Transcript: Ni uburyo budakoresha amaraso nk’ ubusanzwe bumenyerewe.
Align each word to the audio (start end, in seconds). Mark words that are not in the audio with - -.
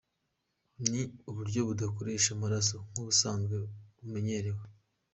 Ni 0.89 1.01
uburyo 1.29 1.59
budakoresha 1.67 2.29
amaraso 2.35 2.75
nk’ 2.91 2.97
ubusanzwe 3.01 3.55
bumenyerewe. 3.97 4.63